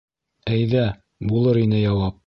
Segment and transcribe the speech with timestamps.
[0.55, 0.87] Әйҙә,-
[1.33, 2.19] булыр ине яуап.